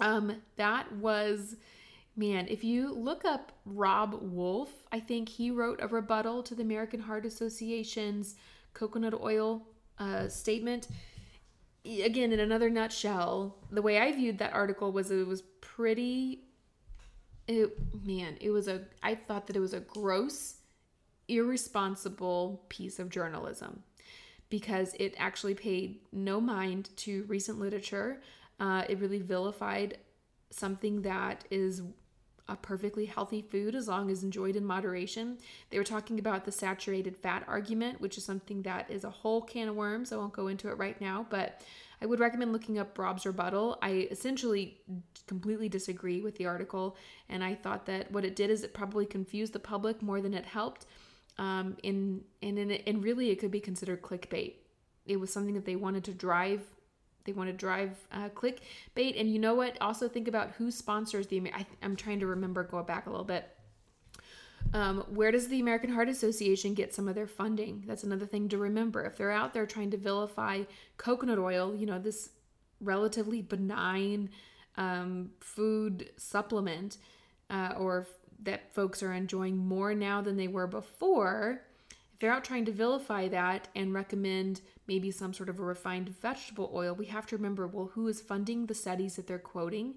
[0.00, 1.56] Um, that was
[2.16, 6.62] man, if you look up Robb Wolf, I think he wrote a rebuttal to the
[6.62, 8.36] American Heart Association's
[8.72, 9.66] coconut oil
[9.98, 10.88] uh, statement
[11.84, 16.40] again in another nutshell the way i viewed that article was it was pretty
[17.46, 20.56] it man it was a i thought that it was a gross
[21.28, 23.82] irresponsible piece of journalism
[24.50, 28.20] because it actually paid no mind to recent literature.
[28.60, 29.98] Uh, it really vilified
[30.50, 31.82] something that is
[32.48, 35.38] a perfectly healthy food as long as enjoyed in moderation.
[35.70, 39.40] They were talking about the saturated fat argument, which is something that is a whole
[39.40, 40.12] can of worms.
[40.12, 41.62] I won't go into it right now, but
[42.02, 43.78] I would recommend looking up Robb's rebuttal.
[43.80, 44.78] I essentially
[45.26, 46.96] completely disagree with the article,
[47.30, 50.34] and I thought that what it did is it probably confused the public more than
[50.34, 50.84] it helped.
[51.38, 54.54] Um, in in and really, it could be considered clickbait.
[55.06, 56.60] It was something that they wanted to drive
[57.24, 59.18] they want to drive uh, clickbait.
[59.18, 59.76] And you know what?
[59.80, 61.40] Also think about who sponsors the.
[61.52, 62.62] I, am trying to remember.
[62.64, 63.48] Go back a little bit.
[64.72, 67.84] Um, where does the American Heart Association get some of their funding?
[67.86, 69.04] That's another thing to remember.
[69.04, 70.62] If they're out there trying to vilify
[70.96, 72.30] coconut oil, you know this
[72.80, 74.30] relatively benign
[74.76, 76.96] um, food supplement,
[77.50, 78.08] uh, or
[78.42, 81.60] that folks are enjoying more now than they were before
[82.14, 86.08] if they're out trying to vilify that and recommend maybe some sort of a refined
[86.20, 89.94] vegetable oil, we have to remember well, who is funding the studies that they're quoting?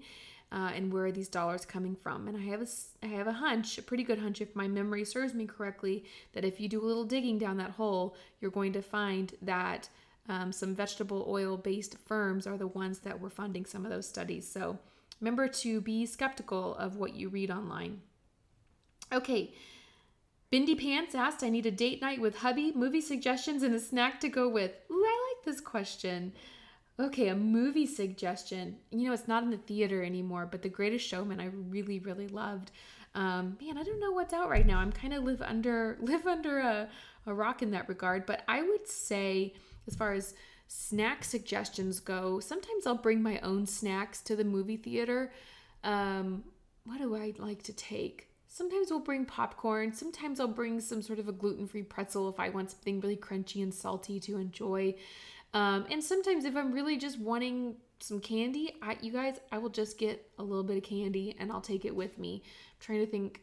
[0.50, 2.26] Uh, and where are these dollars coming from?
[2.26, 2.66] And I have a,
[3.02, 6.44] I have a hunch, a pretty good hunch, if my memory serves me correctly, that
[6.44, 9.90] if you do a little digging down that hole, you're going to find that
[10.26, 14.08] um, some vegetable oil based firms are the ones that were funding some of those
[14.08, 14.48] studies.
[14.48, 14.78] So
[15.20, 18.00] remember to be skeptical of what you read online.
[19.12, 19.52] Okay,
[20.50, 24.18] Bindi Pants asked, I need a date night with hubby, movie suggestions, and a snack
[24.20, 24.72] to go with.
[24.90, 26.32] Ooh, I like this question.
[26.98, 28.76] Okay, a movie suggestion.
[28.90, 32.28] You know, it's not in the theater anymore, but The Greatest Showman I really, really
[32.28, 32.70] loved.
[33.14, 34.78] Um, man, I don't know what's out right now.
[34.78, 36.88] I'm kind of live under live under a,
[37.26, 38.24] a rock in that regard.
[38.24, 39.54] But I would say,
[39.86, 40.34] as far as
[40.66, 45.30] snack suggestions go, sometimes I'll bring my own snacks to the movie theater.
[45.84, 46.44] Um,
[46.84, 48.27] what do I like to take?
[48.58, 49.92] Sometimes we'll bring popcorn.
[49.92, 53.14] Sometimes I'll bring some sort of a gluten free pretzel if I want something really
[53.14, 54.96] crunchy and salty to enjoy.
[55.54, 59.68] Um, and sometimes if I'm really just wanting some candy, I, you guys, I will
[59.68, 62.42] just get a little bit of candy and I'll take it with me.
[62.44, 63.42] I'm trying to think,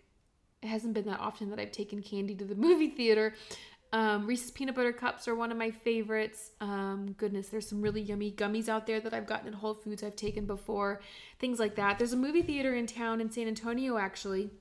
[0.61, 3.35] it hasn't been that often that I've taken candy to the movie theater.
[3.93, 6.51] Um, Reese's peanut butter cups are one of my favorites.
[6.59, 10.03] Um, goodness, there's some really yummy gummies out there that I've gotten at Whole Foods
[10.03, 10.99] I've taken before,
[11.39, 11.99] things like that.
[11.99, 14.51] There's a movie theater in town in San Antonio actually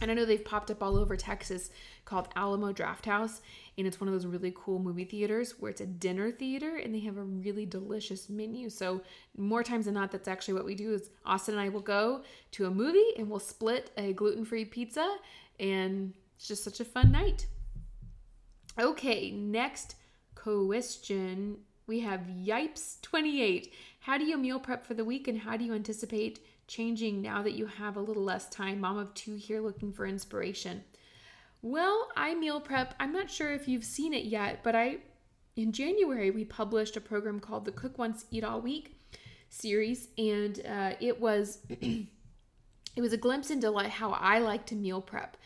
[0.00, 1.70] and I know they've popped up all over Texas
[2.04, 3.40] called Alamo Drafthouse.
[3.76, 6.94] And it's one of those really cool movie theaters where it's a dinner theater and
[6.94, 8.70] they have a really delicious menu.
[8.70, 9.00] So,
[9.36, 12.22] more times than not, that's actually what we do is Austin and I will go
[12.52, 15.16] to a movie and we'll split a gluten free pizza.
[15.58, 17.46] And it's just such a fun night.
[18.78, 19.96] Okay, next
[20.34, 21.58] question.
[21.86, 23.70] We have Yipes28.
[24.00, 27.42] How do you meal prep for the week and how do you anticipate changing now
[27.42, 28.80] that you have a little less time?
[28.80, 30.84] Mom of two here looking for inspiration.
[31.62, 32.94] Well, I meal prep.
[33.00, 34.98] I'm not sure if you've seen it yet, but I
[35.56, 38.96] in January we published a program called the Cook Once Eat All Week
[39.48, 44.74] series, and uh, it was it was a glimpse into like how I like to
[44.74, 45.36] meal prep.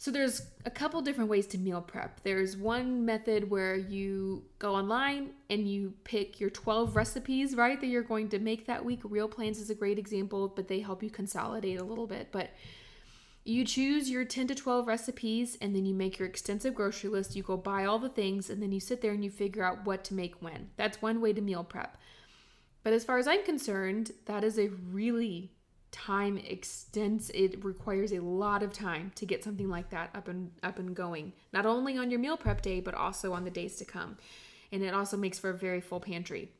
[0.00, 2.22] So there's a couple different ways to meal prep.
[2.22, 7.88] There's one method where you go online and you pick your 12 recipes, right, that
[7.88, 9.00] you're going to make that week.
[9.02, 12.28] Real Plans is a great example, but they help you consolidate a little bit.
[12.30, 12.50] But
[13.42, 17.34] you choose your 10 to 12 recipes and then you make your extensive grocery list.
[17.34, 19.84] You go buy all the things and then you sit there and you figure out
[19.84, 20.70] what to make when.
[20.76, 21.96] That's one way to meal prep.
[22.84, 25.50] But as far as I'm concerned, that is a really
[25.90, 30.50] time extends it requires a lot of time to get something like that up and
[30.62, 31.32] up and going.
[31.52, 34.16] Not only on your meal prep day but also on the days to come.
[34.70, 36.50] And it also makes for a very full pantry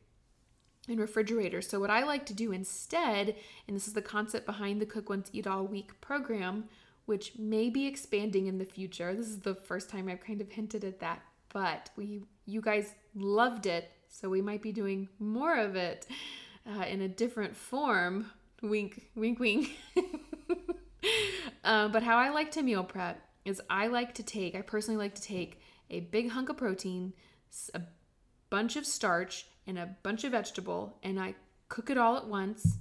[0.88, 1.60] and refrigerator.
[1.60, 3.36] So what i like to do instead
[3.66, 6.64] and this is the concept behind the cook once eat all week program
[7.06, 9.14] which may be expanding in the future.
[9.14, 12.94] This is the first time i've kind of hinted at that but we you guys
[13.14, 16.06] loved it so we might be doing more of it
[16.66, 18.30] uh, in a different form
[18.62, 19.76] Wink, wink, wink.
[21.64, 24.98] uh, but how I like to meal prep is I like to take, I personally
[24.98, 27.12] like to take a big hunk of protein,
[27.74, 27.82] a
[28.50, 31.34] bunch of starch, and a bunch of vegetable, and I
[31.68, 32.78] cook it all at once.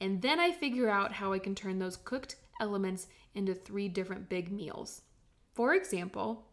[0.00, 4.28] And then I figure out how I can turn those cooked elements into three different
[4.28, 5.02] big meals.
[5.52, 6.46] For example,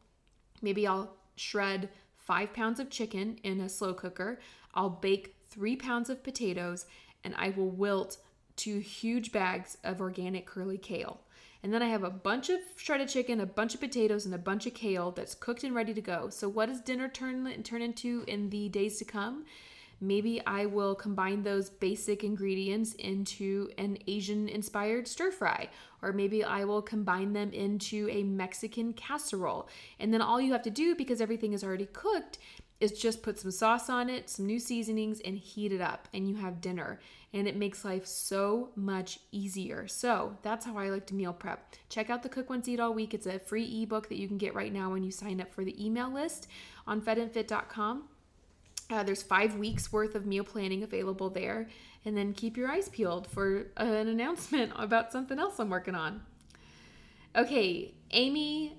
[0.61, 4.39] maybe I'll shred five pounds of chicken in a slow cooker,
[4.73, 6.85] I'll bake three pounds of potatoes,
[7.23, 8.17] and I will wilt
[8.57, 11.21] two huge bags of organic curly kale.
[11.63, 14.39] And then I have a bunch of shredded chicken, a bunch of potatoes, and a
[14.39, 16.29] bunch of kale that's cooked and ready to go.
[16.29, 19.45] So, what does dinner turn turn into in the days to come?
[19.99, 25.69] Maybe I will combine those basic ingredients into an Asian inspired stir fry,
[26.03, 29.67] or maybe I will combine them into a Mexican casserole.
[29.99, 32.37] And then all you have to do, because everything is already cooked,
[32.79, 36.29] is just put some sauce on it, some new seasonings, and heat it up, and
[36.29, 36.99] you have dinner.
[37.33, 39.87] And it makes life so much easier.
[39.87, 41.75] So that's how I like to meal prep.
[41.89, 43.13] Check out the Cook Once Eat All Week.
[43.13, 45.63] It's a free ebook that you can get right now when you sign up for
[45.63, 46.47] the email list
[46.85, 48.03] on fedandfit.com.
[48.89, 51.67] Uh, there's five weeks worth of meal planning available there.
[52.05, 56.21] And then keep your eyes peeled for an announcement about something else I'm working on.
[57.35, 58.77] Okay, Amy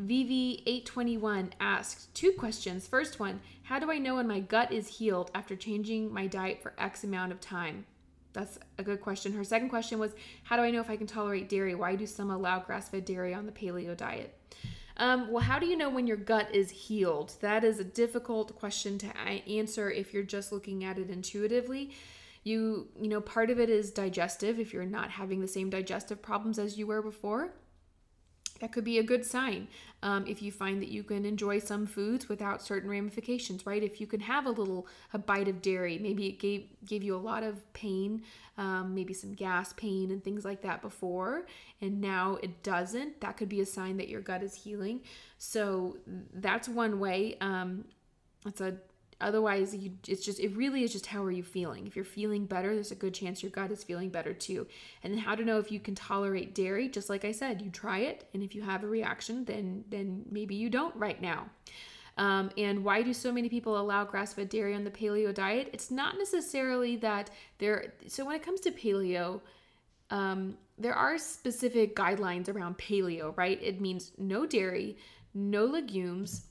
[0.00, 2.86] VV821 asked two questions.
[2.86, 6.62] First one How do I know when my gut is healed after changing my diet
[6.62, 7.86] for X amount of time?
[8.32, 9.34] That's a good question.
[9.34, 10.12] Her second question was
[10.44, 11.74] How do I know if I can tolerate dairy?
[11.74, 14.34] Why do some allow grass fed dairy on the paleo diet?
[14.96, 17.34] Um, well, how do you know when your gut is healed?
[17.40, 21.90] That is a difficult question to answer if you're just looking at it intuitively.
[22.44, 26.20] You, you know, part of it is digestive if you're not having the same digestive
[26.20, 27.52] problems as you were before
[28.62, 29.66] that could be a good sign.
[30.04, 33.82] Um, if you find that you can enjoy some foods without certain ramifications, right?
[33.82, 37.16] If you can have a little a bite of dairy, maybe it gave gave you
[37.16, 38.22] a lot of pain,
[38.56, 41.46] um, maybe some gas pain and things like that before,
[41.80, 43.20] and now it doesn't.
[43.20, 45.00] That could be a sign that your gut is healing.
[45.38, 45.96] So
[46.32, 47.36] that's one way.
[47.40, 47.86] Um,
[48.46, 48.76] it's a
[49.22, 51.86] Otherwise, you, it's just, it really is just how are you feeling?
[51.86, 54.66] If you're feeling better, there's a good chance your gut is feeling better too.
[55.02, 58.00] And how to know if you can tolerate dairy, just like I said, you try
[58.00, 58.28] it.
[58.34, 61.46] And if you have a reaction, then, then maybe you don't right now.
[62.18, 65.70] Um, and why do so many people allow grass fed dairy on the paleo diet?
[65.72, 69.40] It's not necessarily that they're, so when it comes to paleo,
[70.10, 73.58] um, there are specific guidelines around paleo, right?
[73.62, 74.98] It means no dairy,
[75.32, 76.48] no legumes,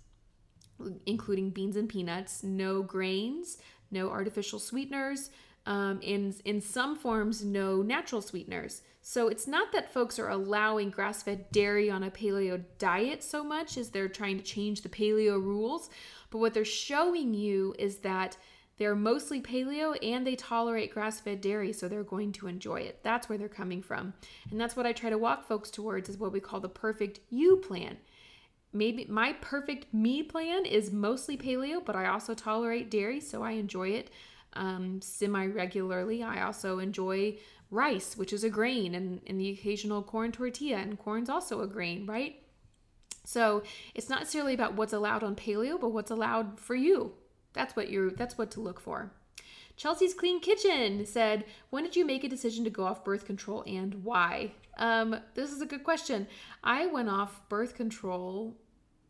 [1.05, 3.57] including beans and peanuts, no grains,
[3.91, 5.29] no artificial sweeteners,
[5.65, 8.81] um, in in some forms, no natural sweeteners.
[9.01, 13.77] So it's not that folks are allowing grass-fed dairy on a paleo diet so much
[13.77, 15.89] as they're trying to change the paleo rules,
[16.29, 18.37] but what they're showing you is that
[18.77, 22.99] they're mostly paleo and they tolerate grass fed dairy, so they're going to enjoy it.
[23.03, 24.13] That's where they're coming from.
[24.49, 27.19] And that's what I try to walk folks towards is what we call the perfect
[27.29, 27.97] you plan
[28.73, 33.51] maybe my perfect me plan is mostly paleo, but I also tolerate dairy, so I
[33.51, 34.09] enjoy it
[34.53, 36.23] um, semi regularly.
[36.23, 37.37] I also enjoy
[37.69, 41.67] rice, which is a grain, and, and the occasional corn tortilla, and corn's also a
[41.67, 42.41] grain, right?
[43.23, 43.63] So
[43.95, 47.13] it's not necessarily about what's allowed on paleo, but what's allowed for you.
[47.53, 48.11] That's what you're.
[48.11, 49.11] That's what to look for.
[49.75, 53.63] Chelsea's Clean Kitchen said, When did you make a decision to go off birth control
[53.65, 54.51] and why?
[54.77, 56.27] Um, this is a good question.
[56.63, 58.57] I went off birth control,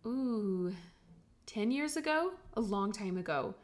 [0.05, 0.73] ooh,
[1.45, 2.31] 10 years ago?
[2.55, 3.55] A long time ago.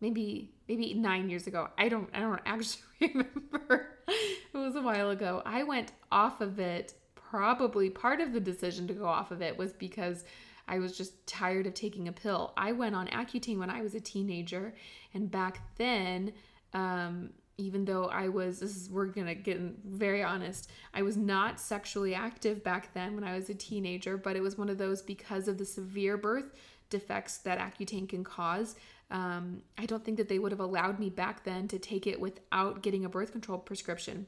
[0.00, 1.68] Maybe maybe 9 years ago.
[1.78, 3.88] I don't I don't actually remember.
[4.08, 5.42] it was a while ago.
[5.44, 9.56] I went off of it probably part of the decision to go off of it
[9.58, 10.24] was because
[10.68, 12.52] I was just tired of taking a pill.
[12.56, 14.74] I went on Accutane when I was a teenager,
[15.12, 16.32] and back then,
[16.72, 21.60] um, even though I was, this is, we're gonna get very honest, I was not
[21.60, 25.02] sexually active back then when I was a teenager, but it was one of those
[25.02, 26.52] because of the severe birth
[26.90, 28.76] defects that Accutane can cause.
[29.10, 32.20] Um, I don't think that they would have allowed me back then to take it
[32.20, 34.26] without getting a birth control prescription.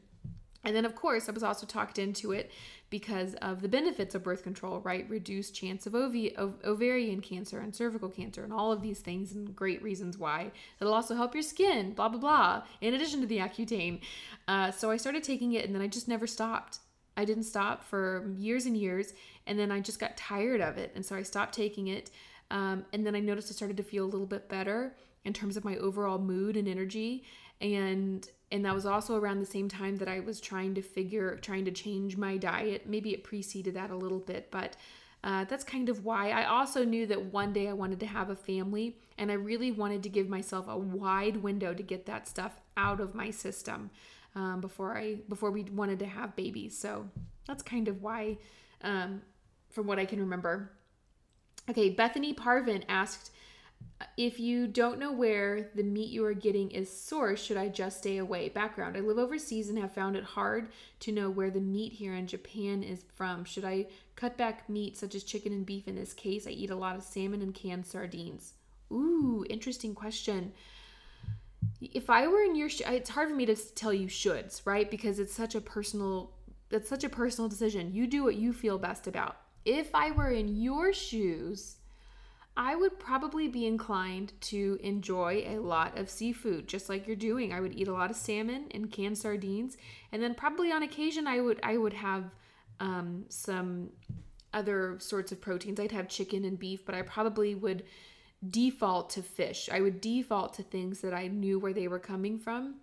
[0.66, 2.50] And then, of course, I was also talked into it
[2.90, 5.08] because of the benefits of birth control, right?
[5.08, 9.54] Reduced chance of, ov- ovarian cancer and cervical cancer, and all of these things, and
[9.54, 10.50] great reasons why.
[10.80, 14.00] It'll also help your skin, blah, blah, blah, in addition to the Accutane.
[14.48, 16.80] Uh, so I started taking it, and then I just never stopped.
[17.16, 19.14] I didn't stop for years and years,
[19.46, 20.90] and then I just got tired of it.
[20.96, 22.10] And so I stopped taking it.
[22.50, 25.56] Um, and then I noticed I started to feel a little bit better in terms
[25.56, 27.24] of my overall mood and energy.
[27.60, 31.36] And and that was also around the same time that I was trying to figure,
[31.36, 32.86] trying to change my diet.
[32.86, 34.76] Maybe it preceded that a little bit, but
[35.24, 36.30] uh, that's kind of why.
[36.30, 39.72] I also knew that one day I wanted to have a family, and I really
[39.72, 43.90] wanted to give myself a wide window to get that stuff out of my system
[44.36, 46.78] um, before I before we wanted to have babies.
[46.78, 47.08] So
[47.46, 48.38] that's kind of why,
[48.82, 49.22] um,
[49.70, 50.70] from what I can remember.
[51.68, 53.32] Okay, Bethany Parvin asked
[54.16, 57.98] if you don't know where the meat you are getting is sourced, should I just
[57.98, 58.50] stay away?
[58.50, 60.68] Background I live overseas and have found it hard
[61.00, 63.44] to know where the meat here in Japan is from.
[63.44, 66.46] Should I cut back meat such as chicken and beef in this case?
[66.46, 68.52] I eat a lot of salmon and canned sardines.
[68.92, 70.52] Ooh, interesting question.
[71.80, 74.90] If I were in your sh- it's hard for me to tell you shoulds, right?
[74.90, 76.32] Because it's such a personal
[76.70, 77.94] it's such a personal decision.
[77.94, 79.36] You do what you feel best about.
[79.64, 81.76] If I were in your shoes,
[82.56, 87.52] I would probably be inclined to enjoy a lot of seafood, just like you're doing.
[87.52, 89.76] I would eat a lot of salmon and canned sardines,
[90.10, 92.24] and then probably on occasion I would I would have
[92.80, 93.90] um, some
[94.54, 95.78] other sorts of proteins.
[95.78, 97.84] I'd have chicken and beef, but I probably would
[98.48, 99.68] default to fish.
[99.70, 102.76] I would default to things that I knew where they were coming from.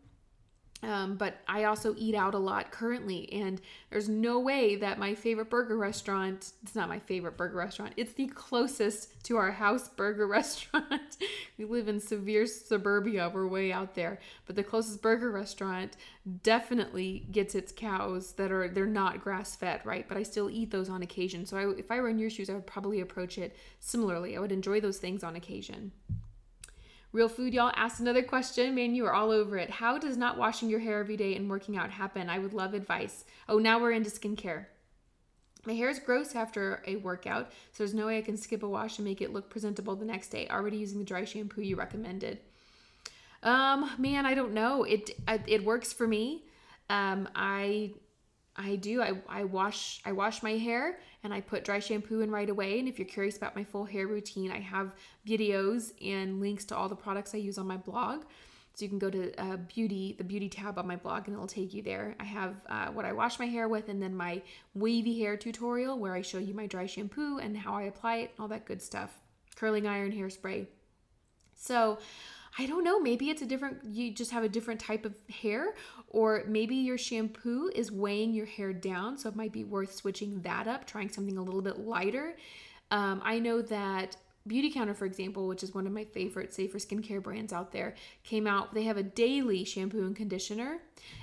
[0.83, 5.15] Um, but I also eat out a lot currently, and there's no way that my
[5.15, 9.87] favorite burger restaurant, it's not my favorite burger restaurant, it's the closest to our house
[9.87, 11.17] burger restaurant.
[11.57, 15.95] we live in severe suburbia, we're way out there, but the closest burger restaurant
[16.43, 20.07] definitely gets its cows that are, they're not grass fed, right?
[20.07, 21.45] But I still eat those on occasion.
[21.45, 24.35] So I, if I were in your shoes, I would probably approach it similarly.
[24.35, 25.91] I would enjoy those things on occasion.
[27.13, 28.73] Real Food Y'all asked another question.
[28.73, 29.69] Man, you are all over it.
[29.69, 32.27] How does not washing your hair every day and working out happen?
[32.27, 33.23] I would love advice.
[33.47, 34.65] Oh, now we're into skincare.
[35.63, 38.67] My hair is gross after a workout, so there's no way I can skip a
[38.67, 40.47] wash and make it look presentable the next day.
[40.49, 42.39] Already using the dry shampoo you recommended.
[43.43, 44.83] Um, man, I don't know.
[44.83, 45.11] It
[45.47, 46.45] it works for me.
[46.89, 47.91] Um, I
[48.55, 49.01] I do.
[49.03, 52.79] I, I wash I wash my hair and I put dry shampoo in right away.
[52.79, 54.93] And if you're curious about my full hair routine, I have
[55.27, 58.23] videos and links to all the products I use on my blog.
[58.75, 61.45] So you can go to uh, beauty, the beauty tab on my blog, and it'll
[61.45, 62.15] take you there.
[62.19, 64.41] I have uh, what I wash my hair with, and then my
[64.73, 68.31] wavy hair tutorial where I show you my dry shampoo and how I apply it,
[68.31, 69.11] and all that good stuff.
[69.55, 70.65] Curling iron hairspray.
[71.53, 71.99] So
[72.57, 75.73] I don't know, maybe it's a different, you just have a different type of hair,
[76.07, 79.17] or maybe your shampoo is weighing your hair down.
[79.17, 82.37] So it might be worth switching that up, trying something a little bit lighter.
[82.91, 87.23] Um, I know that Beautycounter, for example, which is one of my favorite safer skincare
[87.23, 88.73] brands out there, came out.
[88.73, 90.79] They have a daily shampoo and conditioner,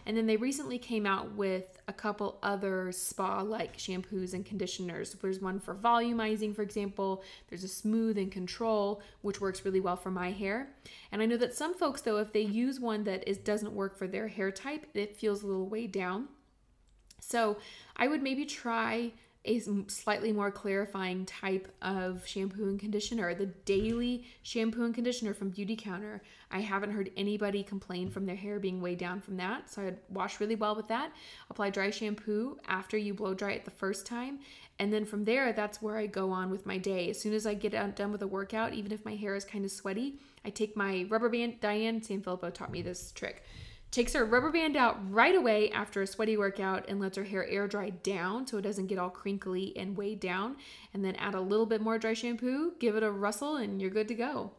[0.06, 5.12] and then they recently came out with a couple other spa-like shampoos and conditioners.
[5.12, 7.22] There's one for volumizing, for example.
[7.50, 10.70] There's a smooth and control, which works really well for my hair.
[11.12, 13.98] And I know that some folks, though, if they use one that is doesn't work
[13.98, 16.28] for their hair type, it feels a little weighed down.
[17.20, 17.58] So
[17.96, 19.12] I would maybe try
[19.46, 23.34] a slightly more clarifying type of shampoo and conditioner.
[23.34, 26.20] The daily shampoo and conditioner from Beautycounter,
[26.50, 29.70] I haven't heard anybody complain from their hair being weighed down from that.
[29.70, 31.12] So I'd wash really well with that.
[31.48, 34.40] Apply dry shampoo after you blow dry it the first time.
[34.78, 37.08] And then from there, that's where I go on with my day.
[37.10, 39.64] As soon as I get done with a workout, even if my hair is kind
[39.64, 40.14] of sweaty,
[40.44, 41.60] I take my rubber band.
[41.60, 43.42] Diane Sanfilippo taught me this trick
[43.90, 47.46] takes her rubber band out right away after a sweaty workout and lets her hair
[47.46, 50.56] air dry down so it doesn't get all crinkly and weighed down.
[50.94, 53.90] And then add a little bit more dry shampoo, give it a rustle, and you're
[53.90, 54.52] good to go.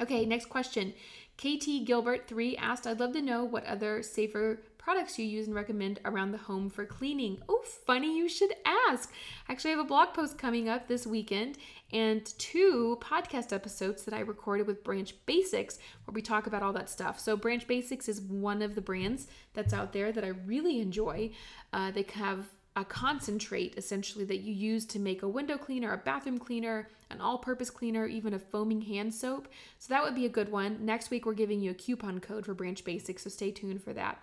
[0.00, 0.92] Okay, next question.
[1.36, 5.56] KT Gilbert 3 asked, I'd love to know what other safer products you use and
[5.56, 7.38] recommend around the home for cleaning.
[7.48, 8.54] Oh, funny you should
[8.88, 9.12] ask.
[9.48, 11.58] Actually, I have a blog post coming up this weekend
[11.92, 16.72] and two podcast episodes that I recorded with Branch Basics where we talk about all
[16.74, 17.18] that stuff.
[17.18, 21.32] So, Branch Basics is one of the brands that's out there that I really enjoy.
[21.72, 22.46] Uh, they have
[22.76, 27.20] a concentrate essentially that you use to make a window cleaner, a bathroom cleaner, an
[27.22, 29.48] all purpose cleaner, even a foaming hand soap.
[29.78, 30.84] So that would be a good one.
[30.84, 33.94] Next week, we're giving you a coupon code for Branch Basics, so stay tuned for
[33.94, 34.20] that.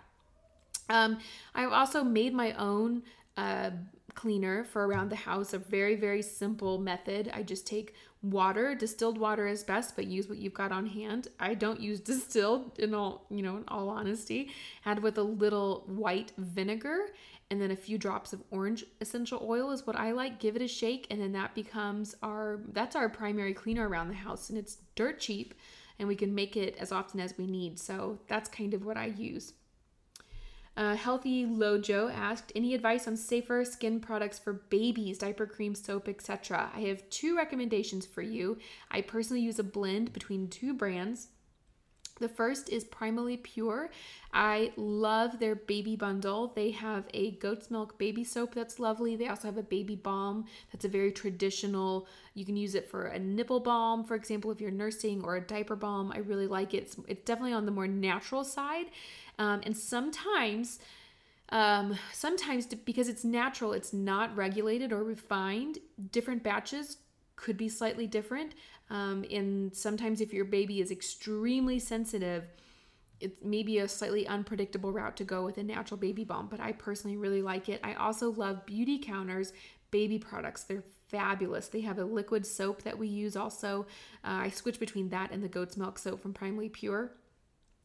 [0.88, 1.18] Um,
[1.54, 3.02] I've also made my own
[3.36, 3.70] uh,
[4.14, 7.30] cleaner for around the house, a very, very simple method.
[7.34, 7.94] I just take
[8.24, 11.28] water, distilled water is best, but use what you've got on hand.
[11.38, 14.50] I don't use distilled in all, you know, in all honesty.
[14.84, 17.06] Add with a little white vinegar
[17.50, 20.40] and then a few drops of orange essential oil is what I like.
[20.40, 24.14] Give it a shake, and then that becomes our that's our primary cleaner around the
[24.14, 25.54] house, and it's dirt cheap,
[25.98, 27.78] and we can make it as often as we need.
[27.78, 29.52] So that's kind of what I use.
[30.76, 36.08] Uh, Healthy Lojo asked, any advice on safer skin products for babies, diaper cream, soap,
[36.08, 36.70] etc.?
[36.74, 38.58] I have two recommendations for you.
[38.90, 41.28] I personally use a blend between two brands.
[42.20, 43.90] The first is Primally Pure.
[44.32, 46.52] I love their baby bundle.
[46.54, 49.16] They have a goat's milk baby soap that's lovely.
[49.16, 52.06] They also have a baby balm that's a very traditional.
[52.34, 55.40] You can use it for a nipple balm, for example, if you're nursing, or a
[55.40, 56.12] diaper balm.
[56.12, 56.84] I really like it.
[56.84, 58.86] It's, it's definitely on the more natural side.
[59.38, 60.78] Um, and sometimes,
[61.50, 65.78] um, sometimes because it's natural, it's not regulated or refined.
[66.12, 66.98] Different batches
[67.36, 68.54] could be slightly different.
[68.90, 72.44] Um, and sometimes, if your baby is extremely sensitive,
[73.20, 76.72] it's maybe a slightly unpredictable route to go with a natural baby balm, but I
[76.72, 77.80] personally really like it.
[77.82, 79.52] I also love Beautycounter's
[79.90, 80.64] baby products.
[80.64, 81.68] They're fabulous.
[81.68, 83.86] They have a liquid soap that we use also.
[84.24, 87.12] Uh, I switch between that and the goat's milk soap from Primally Pure.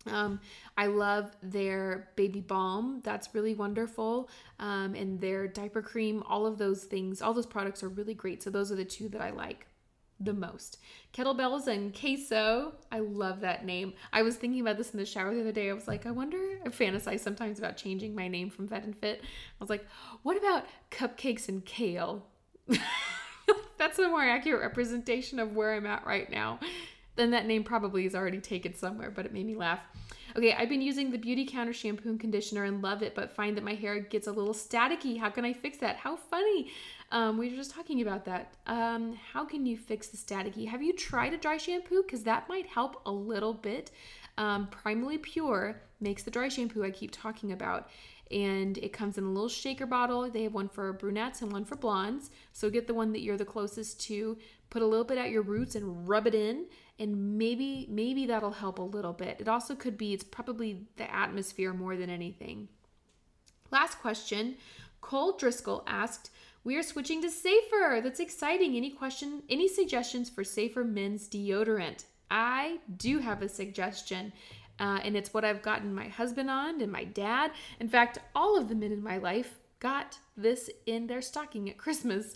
[0.07, 0.39] Um,
[0.77, 3.01] I love their baby balm.
[3.03, 4.29] That's really wonderful.
[4.59, 8.41] Um, and their diaper cream, all of those things, all those products are really great.
[8.41, 9.67] So those are the two that I like
[10.19, 10.79] the most.
[11.13, 12.73] Kettlebells and queso.
[12.91, 13.93] I love that name.
[14.11, 15.69] I was thinking about this in the shower the other day.
[15.69, 18.97] I was like, I wonder, I fantasize sometimes about changing my name from Fed and
[18.97, 19.21] Fit.
[19.21, 19.85] I was like,
[20.23, 22.25] what about cupcakes and kale?
[23.77, 26.59] That's a more accurate representation of where I'm at right now.
[27.20, 29.82] Then that name probably is already taken somewhere, but it made me laugh.
[30.38, 33.63] Okay, I've been using the Beautycounter shampoo and conditioner and love it, but find that
[33.65, 35.20] my hair gets a little staticky.
[35.20, 35.97] How can I fix that?
[35.97, 36.72] How funny.
[37.11, 38.53] Um, we were just talking about that.
[38.67, 40.65] Um, how can you fix the staticky?
[40.70, 42.03] Have you tried a dry shampoo?
[42.03, 43.91] Because that might help a little bit.
[44.38, 47.89] Um, Primally Pure makes the dry shampoo I keep talking about.
[48.32, 50.30] And it comes in a little shaker bottle.
[50.30, 52.30] They have one for brunettes and one for blondes.
[52.53, 54.38] So get the one that you're the closest to.
[54.70, 56.67] Put a little bit at your roots and rub it in
[56.99, 59.37] and maybe maybe that'll help a little bit.
[59.39, 62.67] It also could be it's probably the atmosphere more than anything.
[63.71, 64.55] Last question.
[65.01, 66.29] Cole Driscoll asked,
[66.63, 68.01] "We are switching to safer.
[68.03, 68.75] That's exciting.
[68.75, 74.33] Any question any suggestions for safer men's deodorant?" I do have a suggestion.
[74.79, 77.51] Uh, and it's what I've gotten my husband on and my dad.
[77.81, 81.77] In fact, all of the men in my life got this in their stocking at
[81.77, 82.35] Christmas.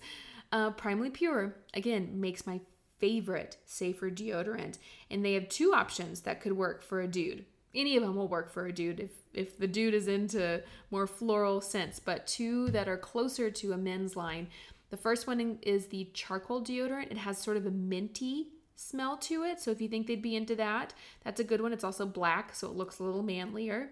[0.52, 2.60] Uh, Primally Pure, again, makes my
[3.04, 4.78] favorite safer deodorant.
[5.12, 7.44] And they have two options that could work for a dude.
[7.76, 11.06] Any of them will work for a dude if, if the dude is into more
[11.06, 14.48] floral scents, but two that are closer to a men's line.
[14.90, 17.12] The first one is the charcoal deodorant.
[17.12, 18.48] It has sort of a minty
[18.78, 19.60] smell to it.
[19.60, 20.94] So if you think they'd be into that,
[21.26, 21.74] that's a good one.
[21.74, 23.90] It's also black, so it looks a little manlier.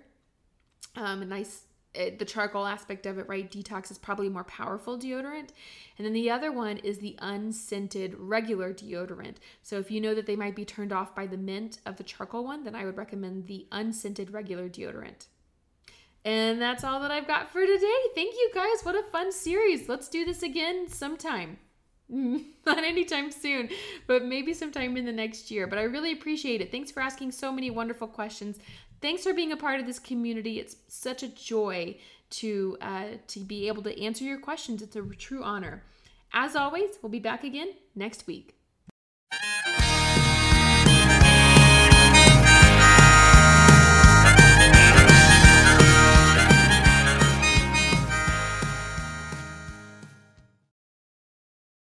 [0.96, 1.64] Um, a nice
[1.94, 3.52] it, the charcoal aspect of it, right?
[3.52, 5.50] Detox is probably a more powerful deodorant.
[5.98, 9.38] And then the other one is the unscented regular deodorant.
[9.62, 12.04] So if you know that they might be turned off by the mint of the
[12.04, 15.28] charcoal one, then I would recommend the unscented regular deodorant.
[16.24, 17.98] And that's all that I've got for today.
[18.16, 18.84] Thank you guys.
[18.84, 19.90] What a fun series.
[19.90, 21.58] Let's do this again sometime.
[22.12, 23.70] Not anytime soon,
[24.06, 25.66] but maybe sometime in the next year.
[25.66, 26.72] But I really appreciate it.
[26.72, 28.60] Thanks for asking so many wonderful questions.
[29.02, 30.60] Thanks for being a part of this community.
[30.60, 31.98] It's such a joy
[32.32, 34.82] to uh, to be able to answer your questions.
[34.82, 35.84] It's a true honor.
[36.34, 38.56] As always, we'll be back again next week.